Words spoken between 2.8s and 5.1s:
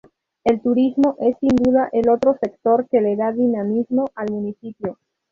que le da dinamismo al municipio.